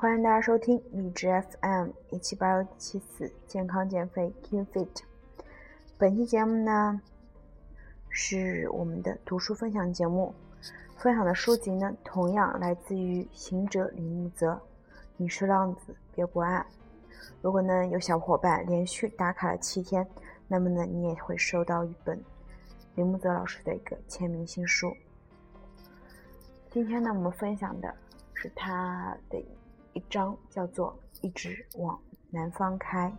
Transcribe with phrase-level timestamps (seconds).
[0.00, 1.26] 欢迎大家收听荔枝
[1.60, 5.02] FM 一七八幺七四健康减肥 Keep Fit。
[5.98, 7.02] 本期节目呢
[8.08, 10.32] 是我们的读书分享节目，
[10.94, 14.62] 分享的书籍呢同样来自于行者李木泽。
[15.16, 16.64] 你是浪子别不爱。
[17.42, 20.08] 如果呢有小伙伴连续打卡了七天，
[20.46, 22.22] 那么呢你也会收到一本
[22.94, 24.96] 李木泽老师的一个签名新书。
[26.70, 27.92] 今天呢我们分享的
[28.32, 29.44] 是他的。
[29.98, 33.10] 一章叫做“一直往南方开”。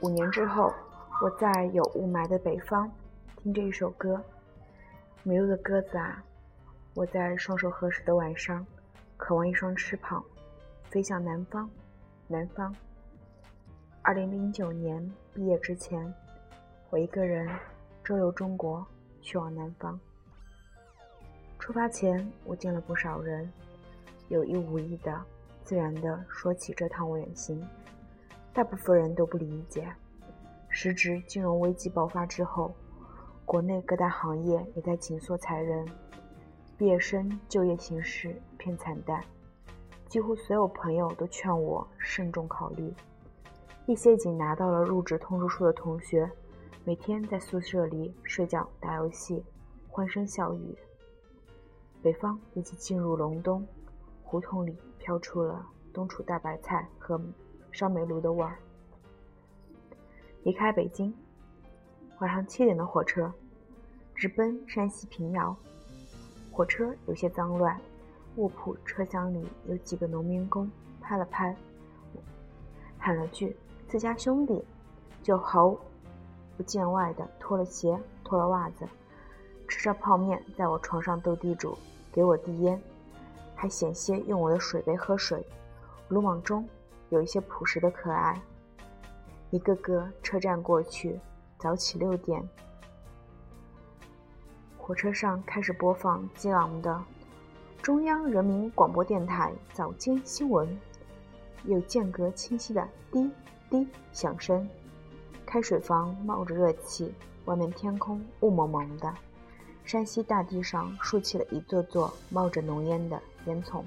[0.00, 0.74] 五年之后，
[1.22, 2.90] 我在有雾霾的北方，
[3.36, 4.20] 听着一首歌。
[5.22, 6.20] 迷路的鸽子啊，
[6.94, 8.66] 我在双手合十的晚上，
[9.16, 10.20] 渴望一双翅膀，
[10.90, 11.70] 飞向南方，
[12.26, 12.74] 南方。
[14.02, 16.12] 二零零九年毕业之前，
[16.90, 17.48] 我一个人。
[18.08, 18.86] 周游中国，
[19.20, 20.00] 去往南方。
[21.58, 23.52] 出发前，我见了不少人，
[24.28, 25.20] 有意无意的、
[25.62, 27.62] 自然的说起这趟远行。
[28.54, 29.92] 大部分人都不理解。
[30.70, 32.74] 时值金融危机爆发之后，
[33.44, 35.86] 国内各大行业也在紧缩裁人，
[36.78, 39.22] 毕业生就业形势一片惨淡。
[40.08, 42.90] 几乎所有朋友都劝我慎重考虑。
[43.84, 46.26] 一些已经拿到了入职通知书的同学。
[46.84, 49.44] 每天在宿舍里睡觉、打游戏，
[49.88, 50.76] 欢声笑语。
[52.02, 53.66] 北方已经进入隆冬，
[54.22, 57.20] 胡同里飘出了冬储大白菜和
[57.72, 58.58] 烧煤炉的味儿。
[60.44, 61.12] 离开北京，
[62.20, 63.32] 晚上七点的火车
[64.14, 65.54] 直奔山西平遥。
[66.50, 67.78] 火车有些脏乱，
[68.36, 71.54] 卧铺车厢里有几个农民工拍了拍，
[72.98, 73.54] 喊了句
[73.86, 74.64] “自家兄弟”，
[75.22, 75.76] 就毫。
[76.58, 78.84] 不见外的脱了鞋，脱了袜子，
[79.68, 81.78] 吃着泡面，在我床上斗地主，
[82.10, 82.82] 给我递烟，
[83.54, 85.40] 还险些用我的水杯喝水。
[86.08, 86.68] 鲁莽中
[87.10, 88.38] 有一些朴实的可爱。
[89.50, 91.20] 一个个车站过去，
[91.58, 92.42] 早起六点，
[94.76, 97.00] 火车上开始播放激昂的
[97.80, 100.76] 中央人民广播电台早间新闻，
[101.66, 103.30] 有间隔清晰的滴
[103.70, 104.68] 滴响声。
[105.48, 107.10] 开水房冒着热气，
[107.46, 109.14] 外面天空雾蒙蒙的，
[109.82, 113.82] 山西大地上竖起了一座座冒着浓烟的烟囱。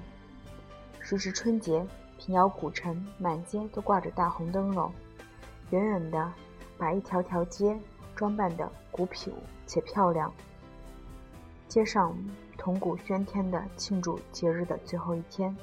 [0.98, 1.86] 时值春节，
[2.18, 4.92] 平遥古城满街都挂着大红灯笼，
[5.70, 6.32] 远远的
[6.76, 7.78] 把一条条街
[8.16, 9.32] 装扮得古朴
[9.64, 10.34] 且漂亮。
[11.68, 12.12] 街上
[12.58, 15.56] 铜鼓喧天的庆祝节日的最后一天，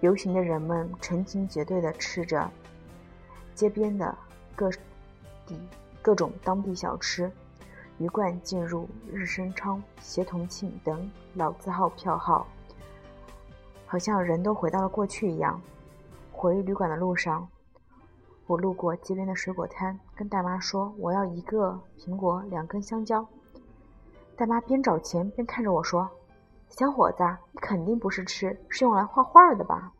[0.00, 2.50] 游行的人们成群结队的吃着。
[3.54, 4.16] 街边的
[4.56, 4.70] 各
[5.46, 5.58] 地
[6.00, 7.30] 各种当地小吃，
[7.98, 12.46] 鱼贯进入日升昌、协同庆等老字号票号，
[13.86, 15.60] 好像人都回到了过去一样。
[16.30, 17.46] 回旅馆的路上，
[18.46, 23.24] 我路过街边的水果摊，跟大妈说：“我要一个苹果，两根香蕉。”
[24.34, 26.10] 大妈边找钱边看着我说
[26.68, 29.92] ：“小伙子，你肯定不是吃，是用来画画的吧？”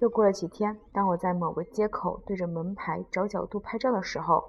[0.00, 4.44] 又过了几天，当我在某个街口对着门牌找角度拍照的时候，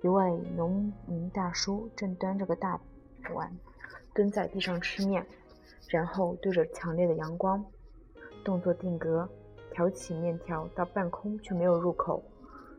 [0.00, 2.80] 一位农民大叔正端着个大
[3.34, 3.56] 碗，
[4.12, 5.24] 蹲在地上吃面，
[5.88, 7.64] 然后对着强烈的阳光，
[8.42, 9.28] 动作定格，
[9.70, 12.22] 挑起面条到半空却没有入口，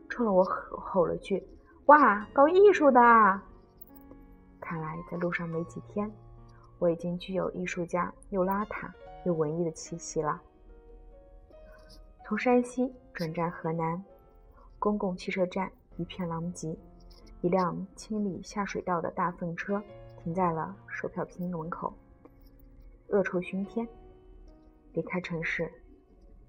[0.08, 1.42] 冲着我吼吼了句
[1.86, 3.42] ：“哇，搞艺术的啊！”
[4.60, 6.10] 看来在路上没几天，
[6.78, 8.90] 我已经具有艺术家又邋遢
[9.24, 10.40] 又文艺的气息了。
[12.34, 14.04] 从山西转战河南，
[14.80, 16.76] 公共汽车站一片狼藉。
[17.42, 19.80] 一辆清理下水道的大粪车
[20.16, 21.94] 停在了售票厅门口，
[23.06, 23.86] 恶臭熏天。
[24.94, 25.70] 离开城市，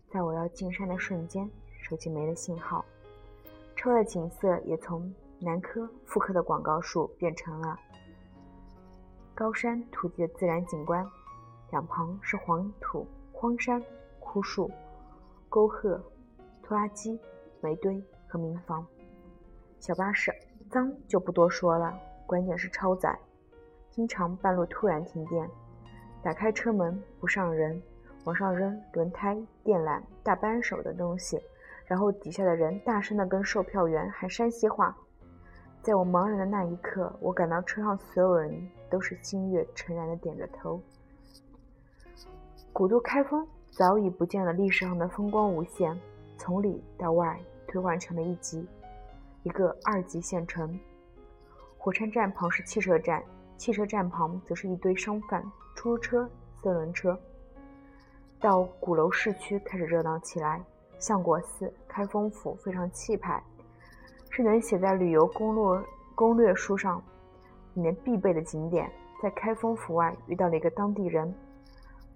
[0.09, 1.47] 在我要进山的瞬间，
[1.83, 2.83] 手机没了信号。
[3.75, 7.79] 车外景色也从南科、妇科的广告树变成了
[9.35, 11.07] 高山土地的自然景观，
[11.69, 13.79] 两旁是黄土、荒山、
[14.19, 14.71] 枯树。
[15.55, 15.97] 沟壑、
[16.61, 17.17] 拖拉机、
[17.61, 18.85] 煤堆和民房，
[19.79, 20.29] 小巴士
[20.69, 21.97] 脏就不多说了，
[22.27, 23.17] 关键是超载，
[23.89, 25.49] 经常半路突然停电，
[26.21, 27.81] 打开车门不上人，
[28.25, 31.41] 往上扔轮胎、电缆、大扳手的东西，
[31.85, 34.93] 然后底下的人大声的跟售票员喊山西话。
[35.81, 40.81] 在我茫然的那一刻，我感到车上所有人都是心悦诚然的点着头。
[42.73, 43.47] 古都开封。
[43.75, 45.99] 早已不见了历史上的风光无限，
[46.37, 47.37] 从里到外
[47.67, 48.65] 退换成了一级，
[49.43, 50.79] 一个二级县城。
[51.77, 53.21] 火车站旁是汽车站，
[53.57, 55.43] 汽车站旁则是一堆商贩、
[55.75, 56.29] 出租车、
[56.61, 57.19] 四轮车。
[58.39, 60.63] 到鼓楼市区开始热闹起来。
[60.97, 63.43] 相国寺、开封府非常气派，
[64.29, 65.85] 是能写在旅游攻略
[66.15, 67.03] 攻略书上
[67.73, 68.89] 里面必备的景点。
[69.21, 71.35] 在开封府外遇到了一个当地人，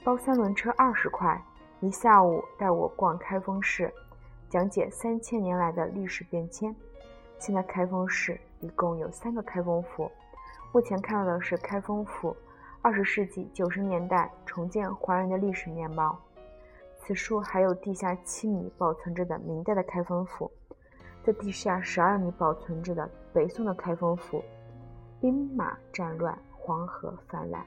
[0.05, 1.39] 包三轮车二十块，
[1.81, 3.89] 一下午带我逛开封市，
[4.49, 6.75] 讲解三千年来的历史变迁。
[7.37, 10.11] 现在开封市一共有三个开封府，
[10.73, 12.35] 目前看到的是开封府
[12.81, 16.19] 二十世纪九十年代重建还原的历史面貌。
[16.97, 20.51] 此处还有地下七米保存着的明代的开封府，
[21.23, 24.43] 在地下十二米保存着的北宋的开封府。
[25.21, 27.65] 兵马战乱，黄河泛滥，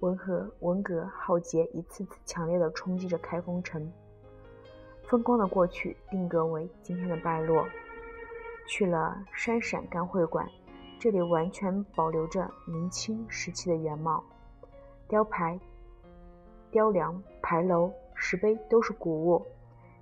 [0.00, 3.90] 文和文革浩劫一次次强烈的冲击着开封城。
[5.04, 7.66] 风光的过去定格为今天的败落。
[8.66, 10.48] 去了山陕干会馆，
[10.98, 14.22] 这里完全保留着明清时期的原貌，
[15.08, 15.58] 雕牌、
[16.70, 17.92] 雕梁、牌楼。
[18.22, 19.42] 石碑都是古物，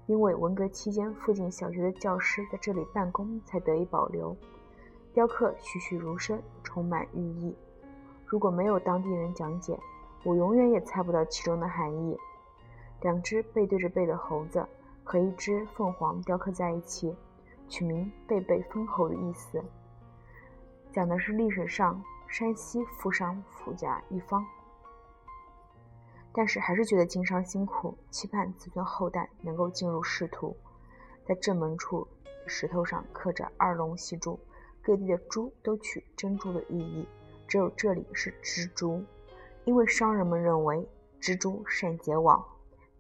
[0.07, 4.37] 因为文革期间附近小学的教师在这里办公，才得以保留。
[5.15, 7.55] 雕刻栩栩如生，充满寓意。
[8.29, 9.81] 如果没有当地人讲解，
[10.23, 12.15] 我永远也猜不到其中的含义。
[13.01, 14.67] 两只背对着背的猴子
[15.03, 17.17] 和一只凤凰雕刻在一起，
[17.71, 19.65] 取名“背背封侯”的意思，
[20.93, 24.45] 讲的是历史上山西富商富甲一方。
[26.31, 30.55] 但是还是觉得经商辛苦，期盼子孙后代能够进入仕途。
[31.25, 32.07] 在正门处
[32.47, 34.39] 石头上刻着“二龙戏珠”，
[34.83, 37.09] 各地的珠都取珍珠的寓意，
[37.49, 39.03] 只有这里是蜘蛛，
[39.65, 40.87] 因为商人们认为
[41.19, 42.45] 蜘蛛善结网，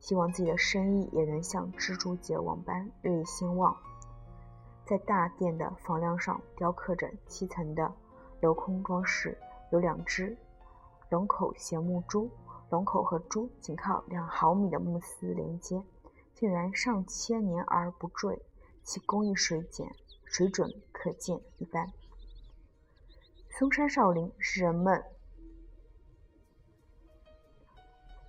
[0.00, 3.76] 希望自己的生意也能像蜘蛛结网般日益兴旺。
[4.86, 7.92] 在大殿的房梁上雕刻着七层的
[8.40, 9.36] 镂空装饰，
[9.70, 10.34] 有两只
[11.10, 12.30] 龙口衔木珠。
[12.70, 15.82] 龙口和珠仅靠两毫米的木丝连接，
[16.34, 18.42] 竟然上千年而不坠，
[18.82, 19.94] 其工艺水简
[20.24, 21.90] 水准可见一斑。
[23.58, 25.02] 嵩山少林是人们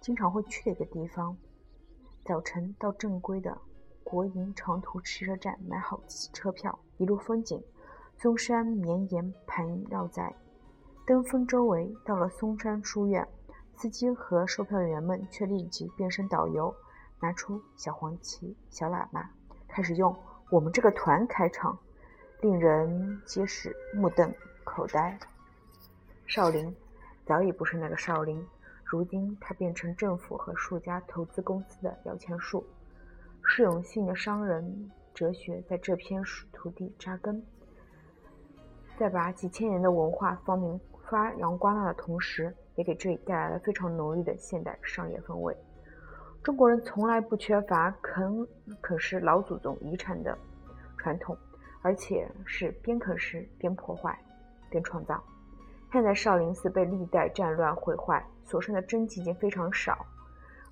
[0.01, 1.37] 经常会去的一个地方。
[2.25, 3.55] 早晨到正规的
[4.03, 6.01] 国营长途汽车站买好
[6.33, 7.63] 车票，一路风景，
[8.17, 10.35] 嵩山绵延盘绕在
[11.05, 11.95] 登峰周围。
[12.03, 13.27] 到了嵩山书院。
[13.75, 16.73] 司机和售票员们却立即变身导游，
[17.19, 19.29] 拿出小黄旗、小喇叭，
[19.67, 20.13] 开始用
[20.49, 21.77] “我们这个团”开场，
[22.41, 24.33] 令人皆是目瞪
[24.79, 25.19] 口呆。
[26.25, 26.73] 少林
[27.25, 28.41] 早已不是那个少林，
[28.85, 32.65] 如今它变成政府和数家投资公司的摇钱树。
[33.43, 36.23] 释永信的商人哲学在这片
[36.53, 37.43] 土地扎根，
[38.97, 40.79] 在把几千年的文化方明
[41.09, 42.55] 发扬光大的同时。
[42.75, 45.53] 也给这里带来了非常浓郁的现代商业氛围。
[46.41, 48.47] 中国人从来不缺乏啃
[48.79, 50.37] 啃食老祖宗遗产的
[50.97, 51.37] 传统，
[51.81, 54.17] 而且是边啃食边破坏
[54.69, 55.24] 跟创造。
[55.92, 60.05] 现在少林寺被历代战乱毁坏，所剩的真迹已经非常少。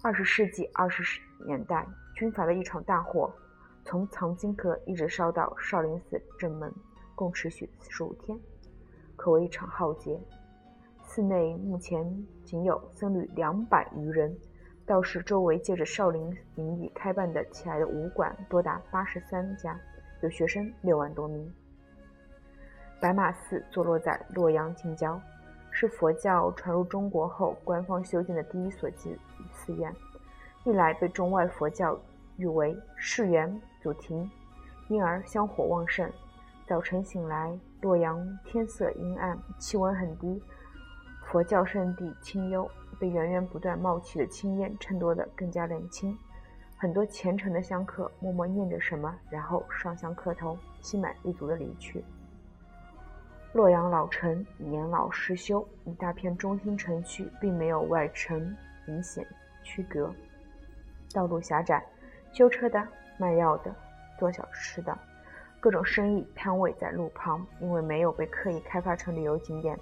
[0.03, 3.31] 二十世纪二十年代军阀的一场大火，
[3.83, 6.71] 从藏经阁一直烧到少林寺正门，
[7.15, 8.37] 共持续四十五天，
[9.15, 10.19] 可谓一场浩劫。
[11.03, 12.05] 寺内目前
[12.45, 14.37] 仅有僧侣两百余人，
[14.85, 19.79] 道士周围借着少林名义开办的起来的武馆多达八十三家，
[20.21, 21.51] 有学生六万多名。
[22.99, 25.21] 白马寺坐落在洛阳近郊，
[25.69, 29.15] 是佛教传入中国后官方修建的第一所寺
[29.53, 29.93] 寺院，
[30.63, 31.95] 历来被中外佛教
[32.37, 34.27] 誉为世园祖庭，
[34.87, 36.11] 因而香火旺盛。
[36.65, 40.41] 早晨醒来，洛阳天色阴暗，气温很低。
[41.27, 42.67] 佛教圣地清幽，
[42.99, 46.17] 被源源不断冒起的青烟衬托得更加冷清。
[46.75, 52.03] 很多虔诚的香客默默念着什么，然后上香磕头，心满意足地离去。
[53.53, 59.25] 洛阳老城年老失修，一大片中心城区并没有外城明显
[59.63, 60.13] 区隔，
[61.13, 61.83] 道路狭窄，
[62.31, 62.87] 修车的、
[63.17, 63.73] 卖药的、
[64.19, 64.97] 做小吃的，
[65.59, 69.77] 各种生意摊位在路旁，因为没有被刻意开发成旅游景点。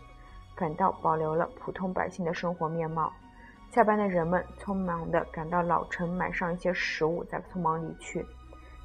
[0.56, 3.12] 反倒保留了普通百姓的生活面貌。
[3.72, 8.26] 下班的人们匆忙地赶到老城买上一些食物，再匆忙离去。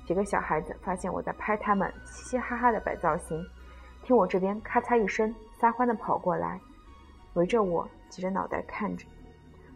[0.04, 3.40] 几个小孩子发现我在拍他们，嘻嘻哈哈地摆造型，
[4.10, 6.60] 听我这边咔嚓一声，撒欢地跑过来，
[7.34, 9.06] 围着我挤着脑袋看着，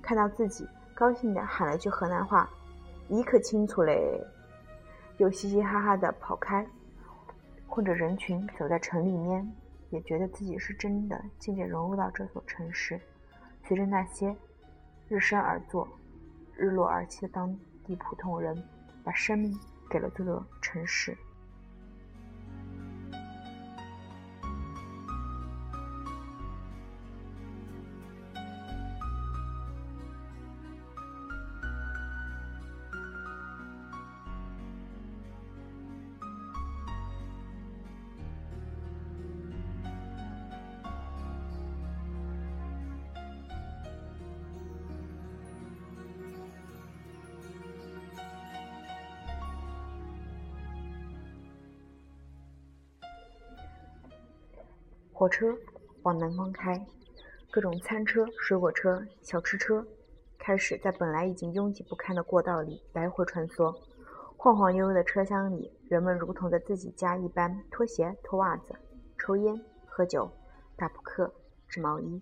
[0.02, 2.50] 看到自己，高兴地喊了句河南话
[3.06, 4.20] ：“你可清楚嘞！”
[5.18, 6.66] 又嘻嘻哈哈地跑开，
[7.68, 9.48] 混着人群走在城里面。
[9.90, 13.00] 也觉得自己是真的渐渐融入到这座城市，
[13.62, 14.34] 随着那些
[15.06, 15.86] 日升而作、
[16.56, 18.60] 日落而息的当地普通人，
[19.04, 19.56] 把生命
[19.88, 21.16] 给了这座城市。
[55.24, 55.56] 火车
[56.02, 56.86] 往南方开，
[57.50, 59.82] 各种餐车、水果车、小吃车
[60.36, 63.74] 开始在本来已经拥挤不堪的过道里来回穿梭。
[64.36, 68.74] 晃晃悠悠的车厢里，人们如同在自己家一般脱鞋、脱袜子、
[69.16, 70.30] 抽烟、喝酒、
[70.76, 71.32] 打扑克、
[71.68, 72.20] 织毛衣。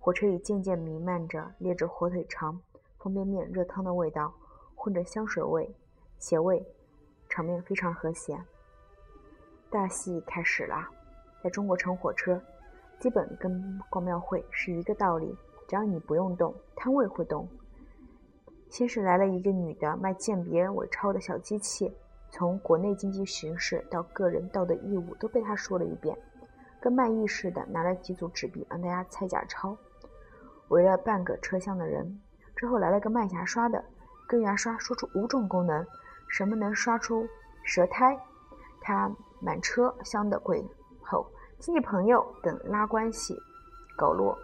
[0.00, 2.60] 火车里渐渐弥漫着劣质火腿肠、
[2.98, 4.34] 方便面、热汤的味道，
[4.74, 5.72] 混着香水味、
[6.18, 6.66] 鞋味，
[7.28, 8.42] 场面非常和谐。
[9.70, 10.97] 大戏开始了。
[11.42, 12.40] 在中国乘火车，
[12.98, 15.36] 基本跟逛庙会是一个道理，
[15.68, 17.48] 只要你不用动，摊位会动。
[18.70, 21.94] 先是来了一个女的卖鉴别伪钞的小机器，
[22.30, 26.16] 从国内经济形势到个人道德义务都被她说了一遍，
[26.80, 29.76] 跟卖艺似的，拿了几组纸币让大家猜假钞。
[30.68, 32.20] 围了半个车厢的人，
[32.54, 33.82] 之后来了个卖牙刷的，
[34.26, 35.86] 跟牙刷说出五种功能，
[36.28, 37.26] 什么能刷出
[37.62, 38.18] 舌苔，
[38.82, 40.62] 他满车厢的鬼。
[41.08, 41.26] 口，
[41.58, 43.34] 亲戚朋友等拉关系，
[43.96, 44.38] 搞落，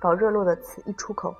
[0.00, 1.32] 搞热络的词一出口，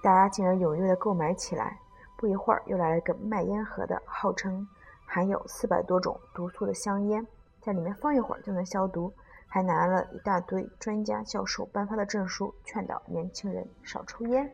[0.00, 1.76] 大家竟然踊跃的购买起来。
[2.16, 4.64] 不一会儿，又来了个卖烟盒的，号称
[5.04, 7.26] 含有四百多种毒素的香烟，
[7.60, 9.12] 在里面放一会儿就能消毒，
[9.48, 14.48] 还拿了一大堆专家教授颁发的证书，劝导年轻人少抽烟。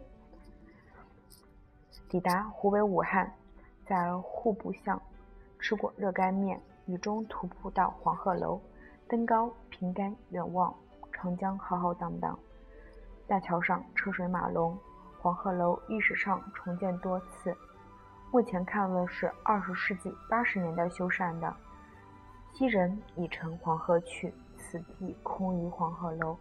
[2.08, 3.30] 抵达湖北武汉，
[3.87, 4.99] 在户部巷
[5.58, 8.58] 吃过热干面，雨中徒步到黄鹤楼。
[9.09, 10.75] 登高凭杆远望，
[11.11, 12.38] 长江浩浩荡荡，
[13.27, 14.77] 大桥上车水马龙。
[15.19, 17.57] 黄鹤楼历史上重建多次，
[18.31, 21.50] 目前看问是二十世纪八十年代修缮的。
[22.53, 26.37] 昔人已乘黄鹤去，此地空余黄鹤楼。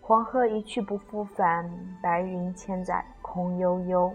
[0.00, 1.68] 黄鹤一去不复返，
[2.00, 4.14] 白云千载空悠悠。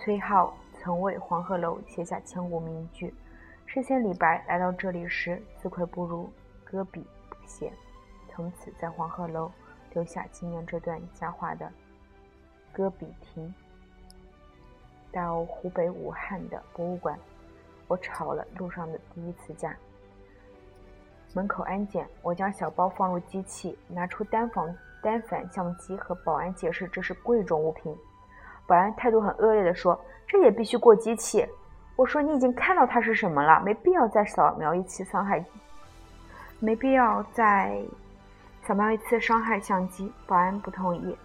[0.00, 3.14] 崔颢曾为黄鹤楼写下千古名句。
[3.66, 6.28] 诗仙李白来到这里时，自愧不如。
[6.68, 7.72] 搁笔不写，
[8.28, 9.50] 从此在黄鹤楼
[9.92, 11.72] 留下纪念这段佳话的
[12.72, 13.54] 搁笔亭。
[15.12, 17.18] 到湖北武汉的博物馆，
[17.86, 19.74] 我吵了路上的第一次架。
[21.32, 27.96] 门口安检，我将小包放入机器，拿出单反单反相机和保安解释这是贵重物品。
[28.66, 31.46] 保安态度很恶劣的说：“这也必须过机器。”
[31.94, 35.42] 我说：“你已经看到它是什么了，没必要再扫描一次伤害。”
[36.58, 37.80] 没必要再
[38.62, 40.12] 扫描一次伤害相机。
[40.26, 41.16] 保安不同意，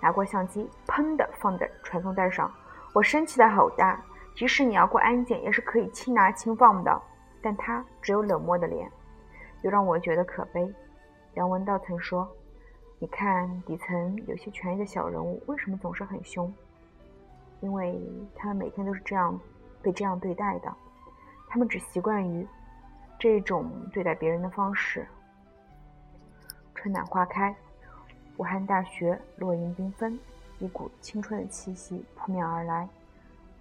[0.00, 2.50] 拿过相机，砰的放在传送带上。
[2.92, 4.00] 我生气的吼大，
[4.34, 7.02] 即使你要过安检，也是可以轻拿轻放的。
[7.42, 8.90] 但他只有冷漠的脸，
[9.62, 10.72] 又让我觉得可悲。
[11.34, 12.26] 梁文道曾说
[12.98, 16.52] ：“你看底层有些权益的小人物，为什么总是很凶？
[17.60, 18.00] 因为
[18.34, 19.38] 他们每天都是这样
[19.82, 20.72] 被这样对待的，
[21.48, 22.46] 他们只习惯于。”
[23.18, 25.06] 这种对待别人的方式。
[26.74, 27.54] 春暖花开，
[28.36, 30.18] 武汉大学落英缤纷，
[30.58, 32.88] 一股青春的气息扑面而来。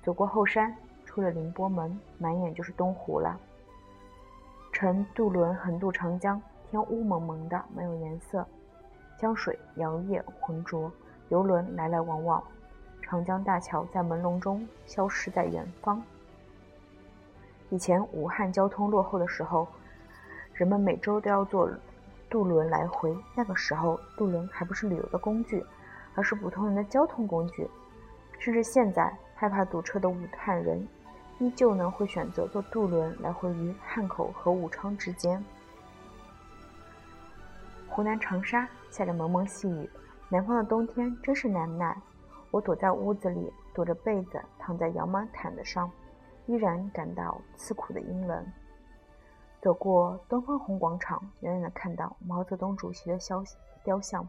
[0.04, 3.40] 走过后山，出了宁波门，满眼就是东湖了。
[4.74, 8.46] 乘渡轮横渡长江，天乌蒙蒙的，没有颜色，
[9.18, 10.92] 江水摇曳浑浊，
[11.30, 12.44] 游轮来来往往，
[13.02, 16.04] 长江大桥在朦胧中消失在远方。
[17.70, 19.68] 以前武汉交通落后的时候，
[20.54, 21.70] 人们每周都要坐
[22.30, 23.18] 渡轮来回。
[23.36, 25.66] 那个时候，渡轮还不是旅游的工具，
[26.14, 27.68] 而是普通人的交通工具。
[28.38, 30.88] 甚至现在，害怕堵车的武汉人，
[31.40, 35.44] 依旧呢会选择坐渡轮来回于汉口和武昌之间。
[37.88, 39.90] 湖南长沙下着蒙蒙细雨，
[40.30, 41.98] 南方的冬天真是难耐。
[42.52, 45.90] 我躲在屋子里，躲着被子，躺在羊毛毯子上。
[46.48, 48.46] 依然感到刺骨的阴冷。
[49.62, 53.44] 走过东方红广场，远远的看到毛泽东主席的肖
[53.84, 54.28] 雕像。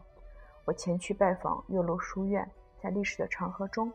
[0.65, 2.49] 我前去拜访岳麓书院。
[2.79, 3.91] 在历史的长河中，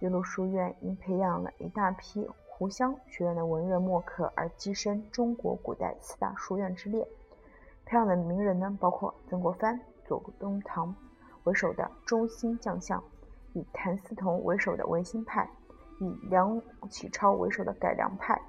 [0.00, 7.06] 岳麓书院因培养了一大批湖湘学院的文人墨客而跻身中国古代四大书院之列。
[7.86, 10.92] 培养的名人呢，包括曾国藩、左宗棠
[11.44, 13.02] 为首的中兴将相，
[13.52, 15.48] 以谭嗣同为首的维新派，
[16.00, 18.40] 以梁启超为首的改良派。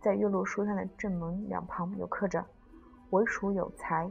[0.00, 2.44] 在岳麓书院的正门两旁有刻着
[3.10, 4.10] “为蜀有才，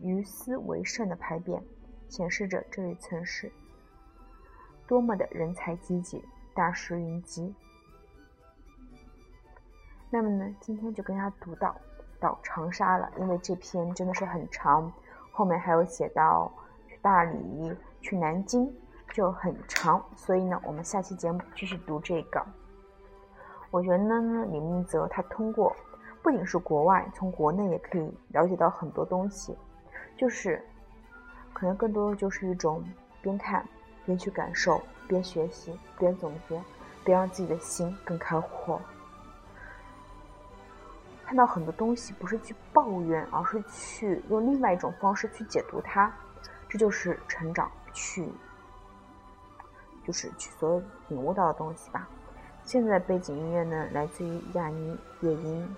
[0.00, 1.62] 于斯为盛”的牌匾，
[2.08, 3.52] 显示着这里曾是
[4.86, 7.54] 多么的人才济济、大师云集。
[10.10, 11.76] 那么呢，今天就跟大家读到
[12.18, 14.90] 到长沙了，因为这篇真的是很长，
[15.30, 16.50] 后面还有写到
[16.88, 18.74] 去大理、去南京，
[19.12, 22.44] 就很长，所以呢，我们下期节目继续读这个。
[23.70, 25.74] 我觉得呢，李明泽他通过
[26.22, 29.56] 不仅是国外，从国内也可以了解到很多东西，
[30.16, 30.62] 就是
[31.52, 32.82] 可能更多的就是一种
[33.20, 33.66] 边看
[34.04, 36.62] 边去感受，边学习边总结，
[37.04, 38.80] 边让自己的心更开阔。
[41.26, 46.10] 看到很多东西，不是去抱怨，而是去用另外一种方式去解读它，
[46.70, 48.26] 这就是成长，去
[50.08, 52.08] 就是去所有领悟到的东西吧。
[52.64, 55.76] 现在的背景音乐呢，来自于亚尼夜莺。